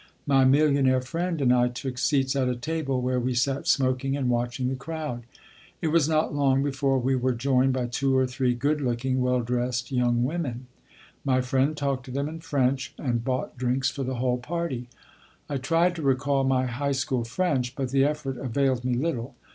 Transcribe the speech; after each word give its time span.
My 0.25 0.45
millionaire 0.45 0.99
friend 1.01 1.39
and 1.43 1.53
I 1.53 1.67
took 1.67 1.99
seats 1.99 2.35
at 2.35 2.49
a 2.49 2.55
table, 2.55 3.03
where 3.03 3.19
we 3.19 3.35
sat 3.35 3.67
smoking 3.67 4.17
and 4.17 4.31
watching 4.31 4.67
the 4.67 4.75
crowd. 4.75 5.21
It 5.79 5.89
was 5.89 6.09
not 6.09 6.33
long 6.33 6.63
before 6.63 6.97
we 6.97 7.15
were 7.15 7.33
joined 7.35 7.73
by 7.73 7.85
two 7.85 8.17
or 8.17 8.25
three 8.25 8.55
good 8.55 8.81
looking, 8.81 9.21
well 9.21 9.41
dressed 9.41 9.91
young 9.91 10.23
women. 10.23 10.65
My 11.23 11.39
friend 11.39 11.77
talked 11.77 12.05
to 12.05 12.11
them 12.11 12.27
in 12.27 12.39
French 12.39 12.95
and 12.97 13.23
bought 13.23 13.59
drinks 13.59 13.91
for 13.91 14.01
the 14.01 14.15
whole 14.15 14.39
party. 14.39 14.89
I 15.47 15.57
tried 15.57 15.93
to 15.97 16.01
recall 16.01 16.43
my 16.45 16.65
high 16.65 16.93
school 16.93 17.23
French, 17.23 17.75
but 17.75 17.91
the 17.91 18.03
effort 18.03 18.37
availed 18.37 18.83
me 18.83 18.95
little. 18.95 19.35